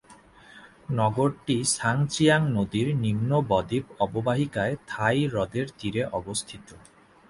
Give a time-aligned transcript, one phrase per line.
[0.91, 6.67] নগরীটি Chang Jiang নদীর নিম্ন ব-দ্বীপ অববাহিকায়, থাই হ্রদের তীরে অবস্থিত।